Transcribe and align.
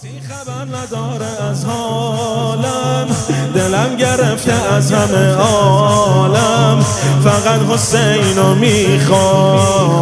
کسی 0.00 0.20
خبر 0.28 0.64
نداره 0.64 1.30
از 1.50 1.64
حالم. 1.64 3.06
دلم 3.54 3.96
گرفته 3.96 4.52
از 4.52 4.92
همه 4.92 5.34
عالم. 5.34 6.84
فقط 7.24 7.60
حسین 7.70 8.36
رو 8.36 8.54
می‌خوام. 8.54 9.98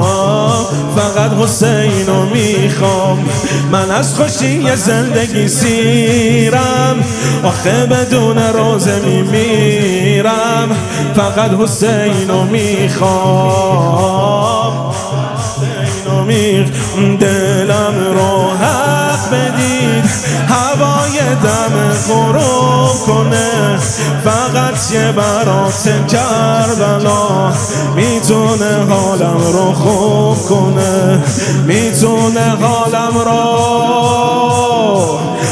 فقط 0.97 1.33
حسین 1.33 2.07
رو 2.07 2.25
می‌خوام. 2.25 3.29
من 3.73 3.91
از 3.91 4.15
خوشی 4.15 4.77
زندگی 4.77 5.49
سیرم 5.49 7.05
آخه 7.45 7.87
بدون 7.87 8.39
روزه 8.39 9.01
میمیرم. 9.01 10.77
فقط 11.15 11.51
حسین 11.51 12.29
رو 12.29 12.45
می‌خوام. 12.45 13.99
حسین 15.39 16.05
رو 16.07 16.25
غروب 22.09 22.97
کنه 23.07 23.79
فقط 24.25 24.93
یه 24.93 25.13
برات 25.13 25.89
کربلا 26.09 27.53
می‌تونه 27.97 28.87
حالم 28.91 29.41
رو 29.53 29.73
خوب 29.73 30.49
کنه. 30.49 31.23
می‌تونه 31.67 32.57
حالم 32.61 33.19
رو 33.19 33.49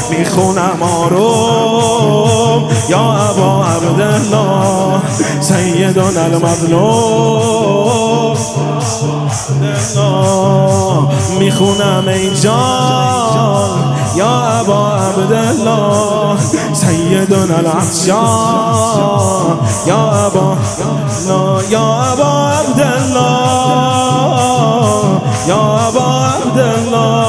می‌خونم 0.09 0.81
آروم. 0.81 2.69
یا 2.89 2.99
ابا 2.99 3.65
عبدالله 3.65 5.01
سیدان 5.41 6.17
المظلوم 6.17 7.57
می‌خونم 11.39 12.03
ای 12.07 12.35
جان. 12.35 13.69
یا 14.15 14.59
ابا 14.59 14.89
عبدالله 14.89 16.37
سیدنا 16.73 17.55
العطشان 17.57 18.17
یا 19.87 20.25
ابا 20.25 20.57
یا 21.69 22.03
ابا 22.03 22.49
عبدالله. 22.49 23.27
یا 25.47 25.61
ابا 25.87 26.25
عبدالله. 26.25 27.27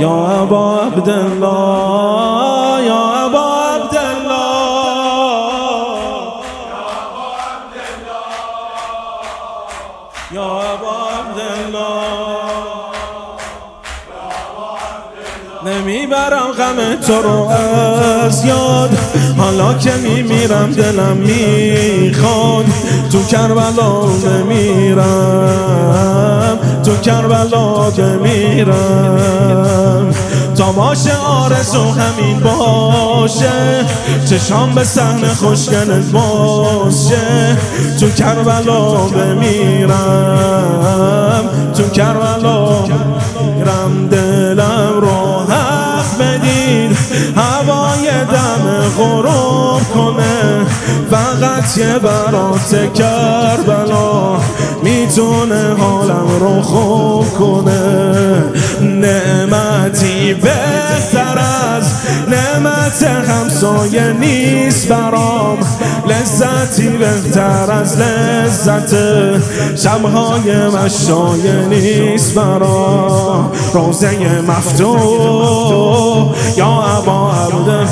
یا 0.00 0.42
ابا 0.42 0.76
عبدالله. 0.80 1.95
نمی‌برم 15.66 16.52
غم 16.58 16.96
تو 17.06 17.22
رو 17.22 17.48
از 17.48 18.44
یاد. 18.44 18.90
حالا 19.38 19.74
که 19.74 19.92
میمیرم 19.92 20.72
دلم 20.72 21.16
می‌خواد. 21.16 22.64
تو 23.12 23.24
کربلا 23.24 23.90
بمیرم 24.00 25.06
تو 26.84 26.96
کربلا 26.96 27.90
بمیرم 27.90 29.34
تا 30.56 30.72
باشه 30.72 31.16
آرزو 31.16 31.84
همین 31.84 32.40
باشه. 32.40 33.84
چشام 34.30 34.74
به 34.74 34.84
سحن 34.84 35.28
خوشگلت 35.28 36.12
باشه. 36.12 37.56
تو 38.00 38.10
کربلا 38.10 38.94
بمیرم. 38.94 39.94
تو 41.76 41.88
کربلا 41.88 42.68
میرم 43.40 44.08
دلم 44.10 44.92
رو 45.00 45.40
حق 45.52 46.18
بدید 46.20 46.96
هوای 47.36 48.08
دم 48.32 48.64
غروب 48.98 49.82
کنه. 49.94 50.66
فقط 51.10 51.78
یه 51.78 51.98
برات 51.98 52.92
کربلا 52.94 54.38
می‌تونه 54.82 55.74
حالم 55.78 56.28
رو 56.40 56.62
خوب 56.62 57.32
کنه. 57.38 58.44
نعمتی 58.80 59.65
بهتر 60.42 61.38
از 61.38 61.92
نعمت 62.28 63.02
همسایه 63.02 64.12
نیست 64.12 64.88
برام. 64.88 65.58
لذتی 66.08 66.88
بهتر 66.88 67.72
از 67.72 67.96
لذت 67.96 68.94
شبهای 69.76 70.68
مشایه 70.68 71.66
نیست 71.68 72.34
برام. 72.34 73.52
روزه 73.74 74.42
مفتوح 74.48 76.34
یا 76.56 76.66
ابا 76.66 77.32
عبد 77.32 77.88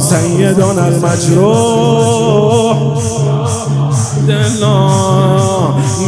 سیدان 0.00 0.78
المجروح. 0.78 2.20
دلا 4.28 4.90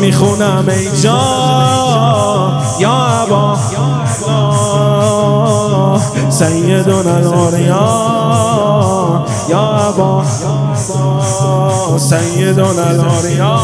می‌خونم 0.00 0.65
ای 0.69 1.00
جا 1.03 1.21
یا 2.81 2.91
ابا 2.91 3.56
سیدون 6.31 7.06
الاریا 7.06 7.89
یا 9.49 9.61
ابا 9.61 10.25
سیدون 11.99 12.78
الاریا 12.78 13.59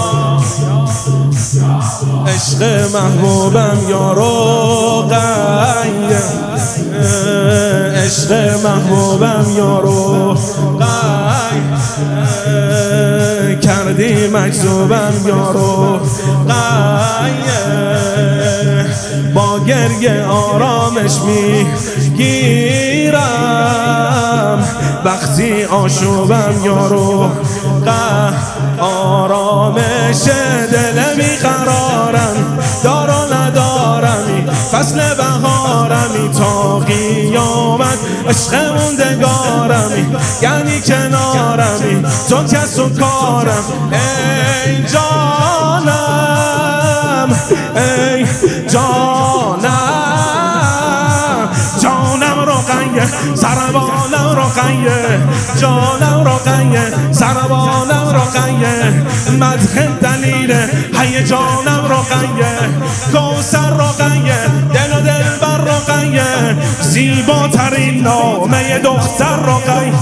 عشق 2.26 2.62
محبوبم 2.94 3.78
یارو 3.88 5.02
قنگ 5.10 6.12
عشق 8.04 8.32
محبوبم 8.64 9.46
یارو 9.56 10.34
قنگ 10.78 11.78
کردی 13.60 14.28
مجذوبم 14.28 15.12
یارو 15.26 16.00
با 19.38 19.58
گرگ 19.58 20.06
آرامش 20.30 21.12
می‌گیرم. 21.26 22.38
وقتی 25.04 25.64
آشوبم 25.64 26.54
یارو 26.64 27.30
آرامش 28.78 30.22
دل 30.72 31.02
قرارم 31.42 32.58
دار 32.84 33.10
و 33.10 33.34
ندارمی 33.34 34.46
فصل 34.72 35.14
بهارمی. 35.14 36.30
تا 36.38 36.78
قیامت 36.78 37.98
عشق 38.28 38.54
موندگارمی 38.54 40.16
یعنی 40.42 40.80
کنارمی. 40.80 42.06
تو 42.28 42.44
کس 42.44 42.78
و 42.78 42.88
کارم 42.88 43.64
سربانم 53.34 54.36
روغنیه 54.36 55.20
جانم 55.60 56.24
روغنیه 56.24 57.12
سربانم 57.12 58.08
روغنیه 58.14 59.02
مدخل 59.40 59.92
دلیل 60.02 60.54
جانم 61.22 61.86
روغنیه 61.88 62.58
کوسر 63.12 63.70
روغنیه 63.70 64.36
دل 64.74 64.92
و 64.98 65.00
دل 65.00 65.38
بر 65.40 65.58
روغنیه 65.58 66.56
زیباترین 66.80 68.02
نامه 68.02 68.78
دختر 68.78 69.36
روغنیه 69.36 69.92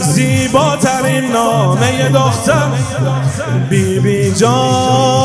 زیباترین 0.00 1.32
نامه 1.32 2.08
دختر. 2.08 2.68
بی 3.70 4.00
بی 4.00 4.32
جا 4.32 4.50
روغنیه 4.50 5.19